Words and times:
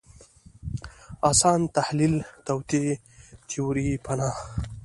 اسان 1.29 1.59
تحلیل 1.75 2.15
توطیې 2.45 2.93
تیوري 3.49 3.89
پناه 4.05 4.35